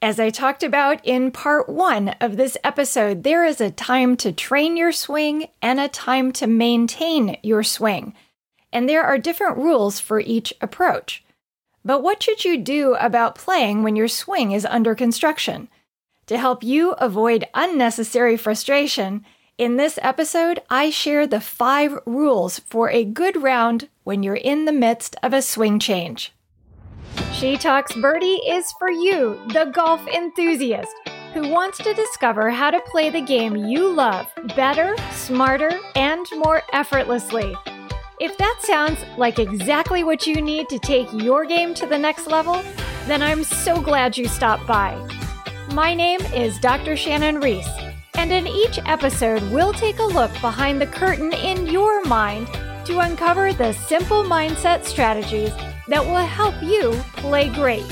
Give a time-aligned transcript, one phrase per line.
[0.00, 4.30] As I talked about in part one of this episode, there is a time to
[4.30, 8.14] train your swing and a time to maintain your swing.
[8.72, 11.24] And there are different rules for each approach.
[11.84, 15.68] But what should you do about playing when your swing is under construction?
[16.26, 19.24] To help you avoid unnecessary frustration,
[19.56, 24.64] in this episode, I share the five rules for a good round when you're in
[24.64, 26.32] the midst of a swing change.
[27.32, 30.92] She Talks Birdie is for you, the golf enthusiast
[31.34, 34.26] who wants to discover how to play the game you love
[34.56, 37.54] better, smarter, and more effortlessly.
[38.20, 42.26] If that sounds like exactly what you need to take your game to the next
[42.26, 42.62] level,
[43.06, 44.96] then I'm so glad you stopped by.
[45.72, 46.96] My name is Dr.
[46.96, 47.68] Shannon Reese,
[48.14, 52.48] and in each episode, we'll take a look behind the curtain in your mind
[52.86, 55.52] to uncover the simple mindset strategies
[55.88, 57.86] that will help you play great.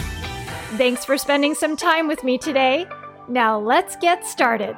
[0.76, 2.86] Thanks for spending some time with me today.
[3.28, 4.76] Now let's get started.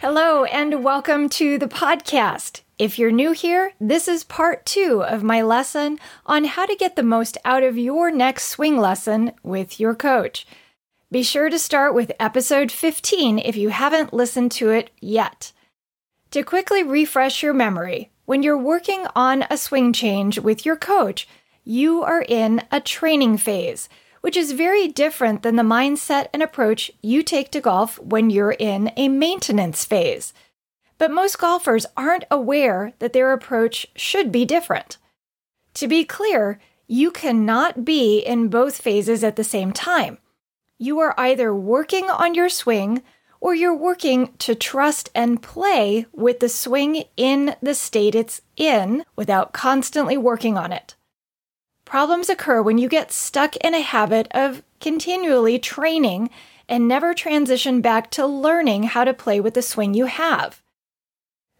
[0.00, 2.62] Hello, and welcome to the podcast.
[2.78, 6.96] If you're new here, this is part two of my lesson on how to get
[6.96, 10.46] the most out of your next swing lesson with your coach.
[11.12, 15.52] Be sure to start with episode 15 if you haven't listened to it yet.
[16.30, 21.26] To quickly refresh your memory, when you're working on a swing change with your coach,
[21.64, 23.88] you are in a training phase,
[24.20, 28.52] which is very different than the mindset and approach you take to golf when you're
[28.52, 30.32] in a maintenance phase.
[30.96, 34.96] But most golfers aren't aware that their approach should be different.
[35.74, 40.18] To be clear, you cannot be in both phases at the same time.
[40.78, 43.02] You are either working on your swing
[43.40, 49.04] or you're working to trust and play with the swing in the state it's in
[49.16, 50.94] without constantly working on it.
[51.84, 56.30] Problems occur when you get stuck in a habit of continually training
[56.68, 60.62] and never transition back to learning how to play with the swing you have.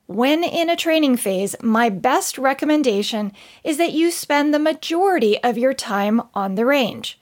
[0.06, 3.32] When in a training phase, my best recommendation
[3.64, 7.18] is that you spend the majority of your time on the range.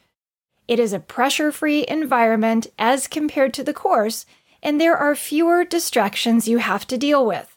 [0.67, 4.27] It is a pressure free environment as compared to the course,
[4.63, 7.57] and there are fewer distractions you have to deal with.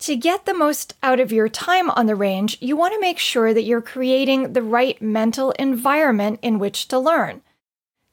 [0.00, 3.18] To get the most out of your time on the range, you want to make
[3.18, 7.42] sure that you're creating the right mental environment in which to learn.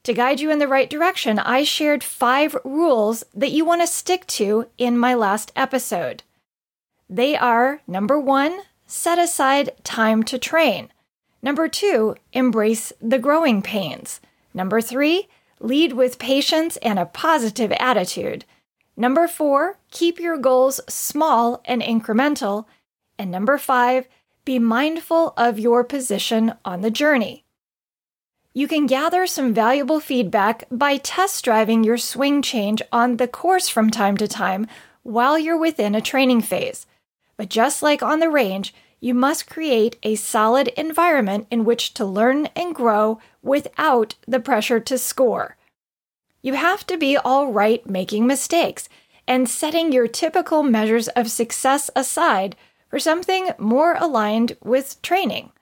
[0.04, 3.86] To guide you in the right direction, I shared five rules that you want to
[3.86, 6.22] stick to in my last episode.
[7.10, 10.90] They are number one, set aside time to train.
[11.42, 14.20] Number two, embrace the growing pains.
[14.54, 15.28] Number three,
[15.62, 18.44] Lead with patience and a positive attitude.
[18.96, 22.66] Number four, keep your goals small and incremental.
[23.16, 24.08] And number five,
[24.44, 27.44] be mindful of your position on the journey.
[28.52, 33.68] You can gather some valuable feedback by test driving your swing change on the course
[33.68, 34.66] from time to time
[35.04, 36.86] while you're within a training phase.
[37.36, 42.04] But just like on the range, you must create a solid environment in which to
[42.04, 45.56] learn and grow without the pressure to score.
[46.42, 48.88] You have to be all right making mistakes
[49.26, 52.56] and setting your typical measures of success aside
[52.88, 55.52] for something more aligned with training.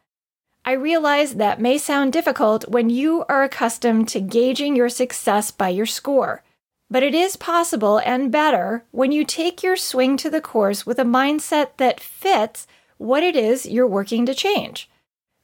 [0.65, 5.71] I realize that may sound difficult when you are accustomed to gauging your success by
[5.71, 6.43] your score,
[6.91, 10.99] but it is possible and better when you take your swing to the course with
[10.99, 12.67] a mindset that fits
[12.99, 14.90] what it is you're working to change.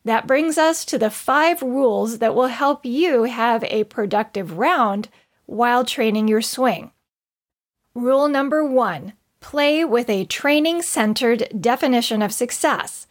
[0.06, 5.08] That brings us to the five rules that will help you have a productive round
[5.46, 6.92] while training your swing.
[7.92, 13.08] Rule number one play with a training centered definition of success.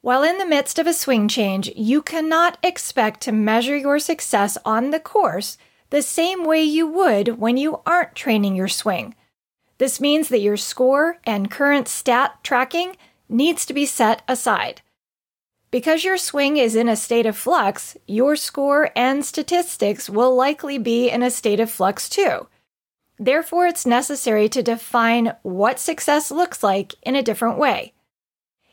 [0.00, 4.56] While in the midst of a swing change, you cannot expect to measure your success
[4.64, 5.58] on the course
[5.90, 9.14] the same way you would when you aren't training your swing.
[9.76, 12.96] This means that your score and current stat tracking
[13.28, 14.80] needs to be set aside.
[15.74, 20.78] Because your swing is in a state of flux, your score and statistics will likely
[20.78, 22.46] be in a state of flux too.
[23.18, 27.92] Therefore, it's necessary to define what success looks like in a different way.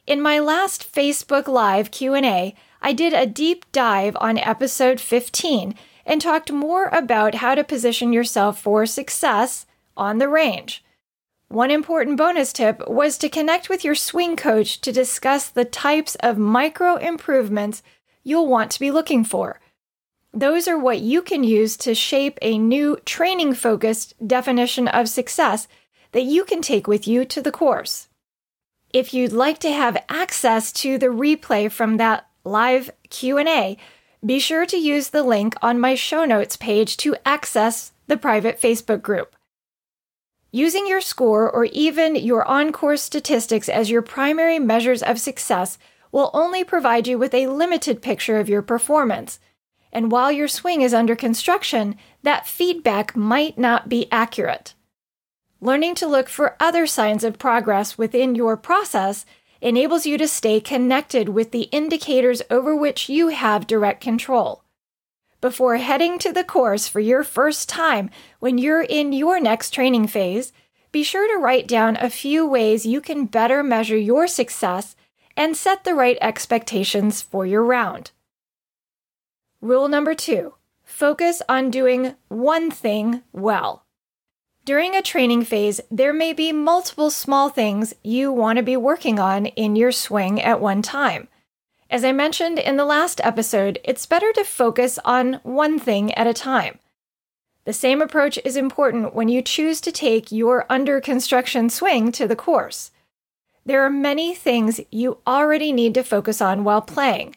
[0.06, 2.54] In my last Facebook Live Q&A,
[2.84, 5.74] I did a deep dive on episode 15
[6.06, 9.66] and talked more about how to position yourself for success
[9.98, 10.84] on the range.
[11.52, 16.16] One important bonus tip was to connect with your swing coach to discuss the types
[16.22, 17.84] of micro improvements
[18.24, 19.60] you'll want to be looking for.
[20.34, 25.68] Those are what you can use to shape a new training focused definition of success
[26.14, 28.08] that you can take with you to the course.
[28.94, 33.78] If you'd like to have access to the replay from that live Q&A,
[34.26, 38.62] Be sure to use the link on my show notes page to access the private
[38.62, 39.36] Facebook group.
[40.54, 45.78] Using your score or even your on course statistics as your primary measures of success
[46.12, 49.40] will only provide you with a limited picture of your performance.
[49.94, 54.74] And while your swing is under construction, that feedback might not be accurate.
[55.62, 59.26] Learning to look for other signs of progress within your process
[59.62, 64.64] enables you to stay connected with the indicators over which you have direct control.
[65.42, 70.06] Before heading to the course for your first time when you're in your next training
[70.06, 70.54] phase,
[70.92, 74.96] be sure to write down a few ways you can better measure your success
[75.36, 78.12] and set the right expectations for your round.
[79.62, 80.54] Rule number two
[80.84, 83.86] focus on doing one thing well.
[84.64, 89.18] During a training phase, there may be multiple small things you want to be working
[89.18, 91.30] on in your swing at one time.
[91.92, 96.26] As I mentioned in the last episode, it's better to focus on one thing at
[96.26, 96.80] a time.
[97.66, 102.30] The same approach is important when you choose to take your under construction swing to
[102.30, 102.92] the course.
[103.66, 107.36] There are many things you already need to focus on while playing.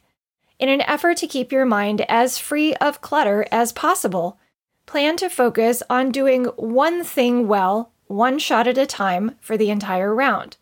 [0.61, 4.39] In an effort to keep your mind as free of clutter as possible,
[4.87, 9.71] plan to focus on doing one thing well, one shot at a time for the
[9.71, 10.59] entire round.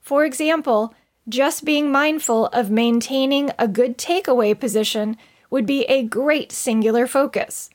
[0.00, 0.94] For example,
[1.28, 5.16] just being mindful of maintaining a good takeaway position
[5.50, 7.70] would be a great singular focus.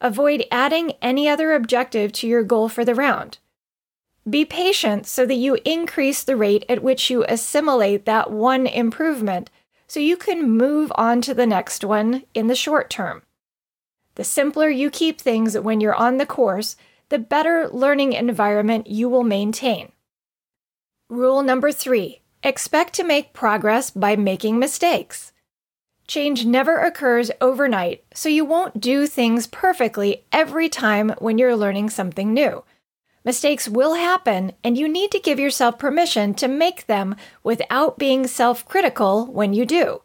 [0.00, 3.38] Avoid adding any other objective to your goal for the round.
[4.28, 9.50] Be patient so that you increase the rate at which you assimilate that one improvement
[9.86, 13.22] so you can move on to the next one in the short term.
[14.14, 16.76] The simpler you keep things when you're on the course,
[17.08, 19.92] the better learning environment you will maintain.
[21.08, 25.32] Rule number three expect to make progress by making mistakes.
[26.06, 31.90] Change never occurs overnight, so you won't do things perfectly every time when you're learning
[31.90, 32.64] something new.
[33.24, 37.14] Mistakes will happen, and you need to give yourself permission to make them
[37.44, 40.02] without being self critical when you do.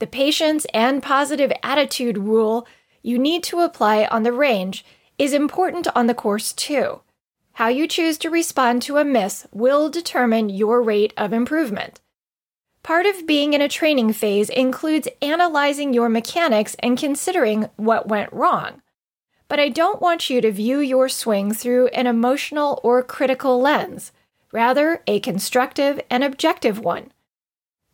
[0.00, 2.66] The patience and positive attitude rule
[3.02, 4.84] you need to apply on the range
[5.18, 7.00] is important on the course too.
[7.54, 12.00] How you choose to respond to a miss will determine your rate of improvement.
[12.82, 18.32] Part of being in a training phase includes analyzing your mechanics and considering what went
[18.32, 18.82] wrong.
[19.46, 24.10] But I don't want you to view your swing through an emotional or critical lens,
[24.50, 27.12] rather, a constructive and objective one.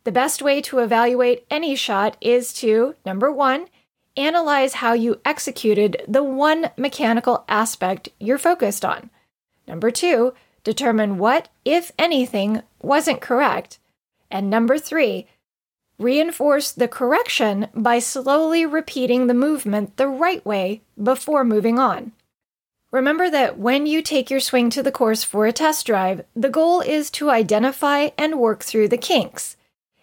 [0.05, 3.67] The best way to evaluate any shot is to, number one,
[4.17, 9.11] analyze how you executed the one mechanical aspect you're focused on.
[9.71, 10.33] Number two,
[10.65, 13.79] determine what, if anything, wasn't correct.
[14.29, 15.27] And number three,
[15.97, 22.11] reinforce the correction by slowly repeating the movement the right way before moving on.
[22.91, 26.49] Remember that when you take your swing to the course for a test drive, the
[26.49, 29.55] goal is to identify and work through the kinks.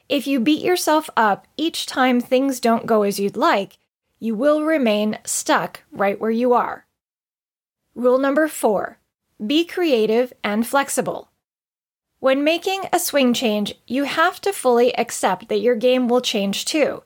[0.08, 3.76] If you beat yourself up each time things don't go as you'd like,
[4.18, 6.86] you will remain stuck right where you are.
[7.94, 8.97] Rule number four
[9.44, 11.30] be creative and flexible.
[12.20, 16.64] When making a swing change, you have to fully accept that your game will change
[16.64, 17.04] too.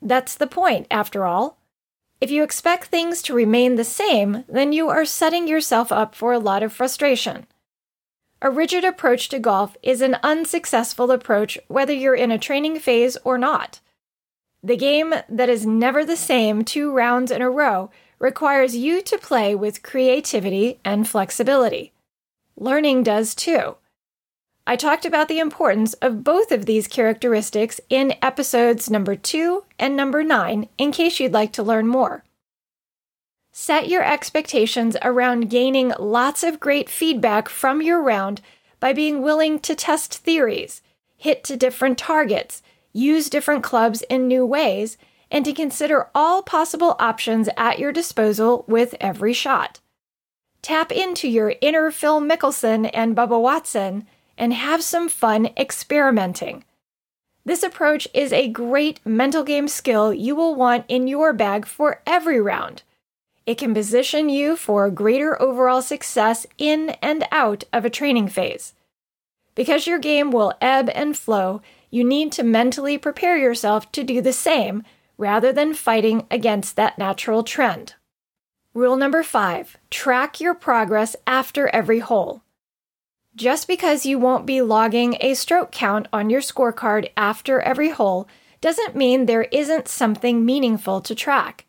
[0.00, 1.58] That's the point, after all.
[2.20, 6.32] If you expect things to remain the same, then you are setting yourself up for
[6.32, 7.46] a lot of frustration.
[8.40, 13.18] A rigid approach to golf is an unsuccessful approach whether you're in a training phase
[13.24, 13.80] or not.
[14.62, 19.18] The game that is never the same two rounds in a row requires you to
[19.18, 21.92] play with creativity and flexibility.
[22.56, 23.76] Learning does too.
[24.66, 29.96] I talked about the importance of both of these characteristics in episodes number 2 and
[29.96, 32.24] number 9 in case you'd like to learn more.
[33.52, 38.40] Set your expectations around gaining lots of great feedback from your round
[38.80, 40.82] by being willing to test theories,
[41.16, 44.98] hit to different targets, use different clubs in new ways,
[45.30, 49.80] and to consider all possible options at your disposal with every shot.
[50.62, 54.06] Tap into your inner Phil Mickelson and Bubba Watson
[54.36, 56.64] and have some fun experimenting.
[57.44, 62.02] This approach is a great mental game skill you will want in your bag for
[62.04, 62.82] every round.
[63.46, 68.74] It can position you for greater overall success in and out of a training phase.
[69.54, 74.20] Because your game will ebb and flow, you need to mentally prepare yourself to do
[74.20, 74.82] the same
[75.18, 77.94] rather than fighting against that natural trend.
[78.74, 82.42] Rule number five track your progress after every hole.
[83.34, 88.28] Just because you won't be logging a stroke count on your scorecard after every hole
[88.60, 91.66] doesn't mean there isn't something meaningful to track.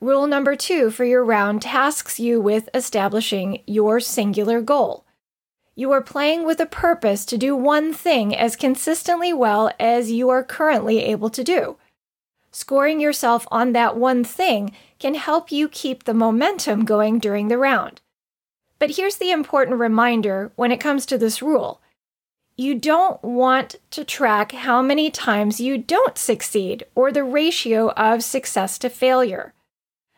[0.00, 5.04] Rule number two for your round tasks you with establishing your singular goal.
[5.74, 10.28] You are playing with a purpose to do one thing as consistently well as you
[10.30, 11.76] are currently able to do.
[12.52, 17.58] Scoring yourself on that one thing can help you keep the momentum going during the
[17.58, 18.00] round.
[18.78, 21.80] But here's the important reminder when it comes to this rule
[22.56, 28.22] you don't want to track how many times you don't succeed or the ratio of
[28.22, 29.54] success to failure.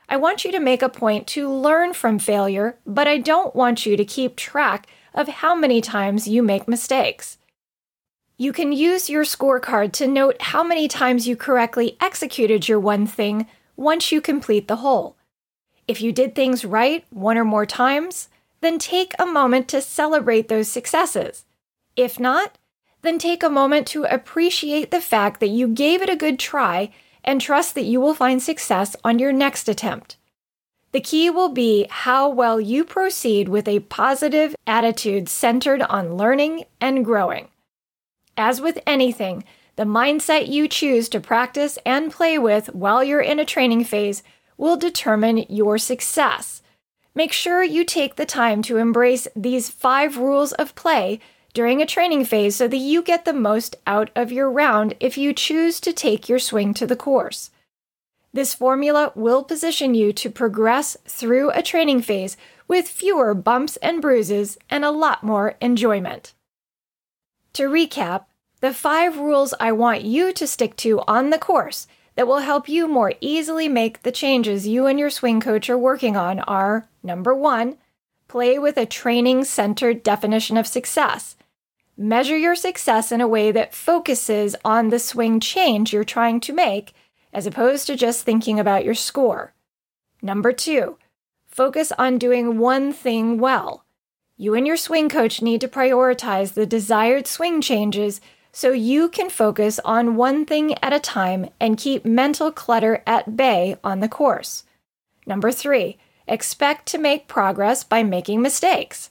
[0.08, 3.86] I want you to make a point to learn from failure, but I don't want
[3.86, 7.38] you to keep track of how many times you make mistakes.
[8.42, 13.06] You can use your scorecard to note how many times you correctly executed your one
[13.06, 13.46] thing
[13.76, 15.16] once you complete the hole.
[15.86, 18.30] If you did things right one or more times,
[18.60, 21.44] then take a moment to celebrate those successes.
[21.94, 22.58] If not,
[23.02, 26.90] then take a moment to appreciate the fact that you gave it a good try
[27.22, 30.16] and trust that you will find success on your next attempt.
[30.90, 36.64] The key will be how well you proceed with a positive attitude centered on learning
[36.80, 37.46] and growing.
[38.36, 39.44] As with anything,
[39.76, 44.22] the mindset you choose to practice and play with while you're in a training phase
[44.56, 46.62] will determine your success.
[47.14, 51.20] Make sure you take the time to embrace these five rules of play
[51.52, 55.18] during a training phase so that you get the most out of your round if
[55.18, 57.50] you choose to take your swing to the course.
[58.32, 64.00] This formula will position you to progress through a training phase with fewer bumps and
[64.00, 66.32] bruises and a lot more enjoyment.
[67.54, 68.24] To recap,
[68.60, 72.68] the five rules I want you to stick to on the course that will help
[72.68, 76.88] you more easily make the changes you and your swing coach are working on are
[77.02, 77.76] number one,
[78.28, 81.36] play with a training centered definition of success.
[81.96, 86.52] Measure your success in a way that focuses on the swing change you're trying to
[86.54, 86.94] make
[87.34, 89.52] as opposed to just thinking about your score.
[90.22, 90.96] Number two,
[91.46, 93.84] focus on doing one thing well.
[94.36, 98.20] You and your swing coach need to prioritize the desired swing changes
[98.52, 103.36] so you can focus on one thing at a time and keep mental clutter at
[103.36, 104.64] bay on the course.
[105.26, 109.10] Number three, expect to make progress by making mistakes.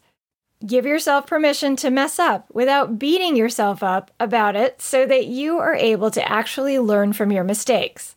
[0.65, 5.57] Give yourself permission to mess up without beating yourself up about it so that you
[5.57, 8.15] are able to actually learn from your mistakes.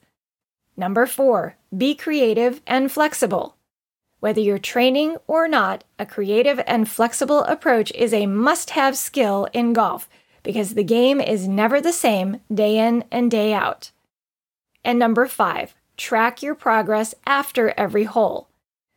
[0.76, 3.56] Number four, be creative and flexible.
[4.24, 9.48] Whether you're training or not, a creative and flexible approach is a must have skill
[9.52, 10.08] in golf
[10.42, 13.90] because the game is never the same day in and day out.
[14.82, 18.48] And number five, track your progress after every hole.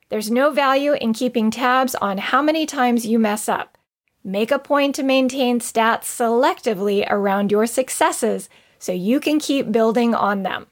[0.08, 3.78] There's no value in keeping tabs on how many times you mess up.
[4.24, 8.48] Make a point to maintain stats selectively around your successes
[8.80, 10.68] so you can keep building on them.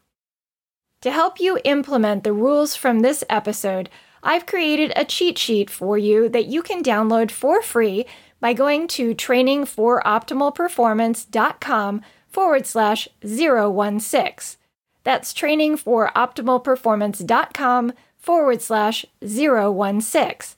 [1.02, 3.90] To help you implement the rules from this episode,
[4.26, 8.08] I've created a cheat sheet for you that you can download for free
[8.40, 14.58] by going to trainingforoptimalperformance.com forward slash 016.
[15.04, 20.58] That's trainingforoptimalperformance.com forward slash 016.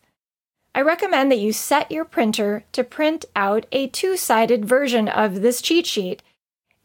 [0.73, 5.41] I recommend that you set your printer to print out a two sided version of
[5.41, 6.23] this cheat sheet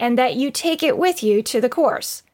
[0.00, 2.24] and that you take it with you to the course.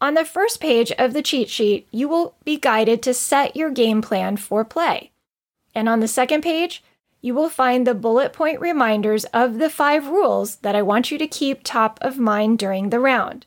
[0.00, 3.70] On the first page of the cheat sheet, you will be guided to set your
[3.70, 5.10] game plan for play.
[5.74, 6.82] And on the second page,
[7.20, 11.18] you will find the bullet point reminders of the five rules that I want you
[11.18, 13.44] to keep top of mind during the round.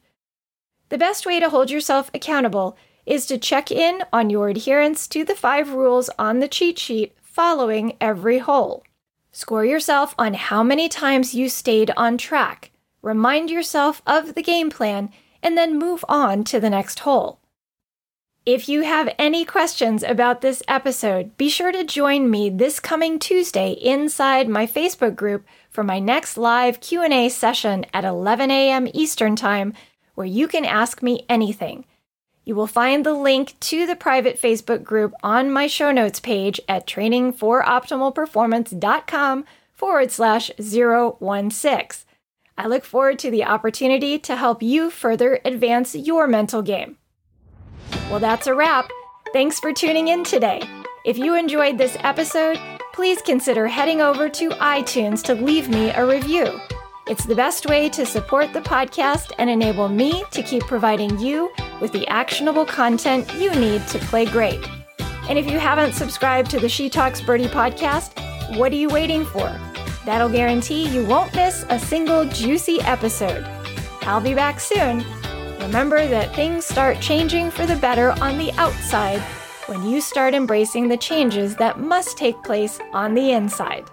[0.89, 5.25] The best way to hold yourself accountable is to check in on your adherence to
[5.25, 8.83] the five rules on the cheat sheet following every hole.
[9.31, 12.69] Score yourself on how many times you stayed on track.
[13.01, 15.09] Remind yourself of the game plan
[15.43, 17.39] and then move on to the next hole.
[18.45, 23.19] If you have any questions about this episode, be sure to join me this coming
[23.19, 28.87] Tuesday inside my Facebook group for my next live Q&A session at 11 a.m.
[28.93, 29.73] Eastern Time
[30.15, 31.85] where you can ask me anything.
[32.45, 36.59] You will find the link to the private Facebook group on my show notes page
[36.67, 42.05] at trainingforoptimalperformance.com forward slash 016.
[42.57, 46.97] I look forward to the opportunity to help you further advance your mental game.
[48.09, 48.89] Well, that's a wrap.
[49.33, 50.61] Thanks for tuning in today.
[51.05, 52.59] If you enjoyed this episode,
[52.93, 56.59] please consider heading over to iTunes to leave me a review.
[57.07, 61.51] It's the best way to support the podcast and enable me to keep providing you
[61.81, 64.65] with the actionable content you need to play great.
[65.27, 69.25] And if you haven't subscribed to the She Talks Birdie podcast, what are you waiting
[69.25, 69.49] for?
[70.05, 73.45] That'll guarantee you won't miss a single juicy episode.
[74.01, 75.05] I'll be back soon.
[75.59, 79.21] Remember that things start changing for the better on the outside
[79.67, 83.89] when you start embracing the changes that must take place on the inside.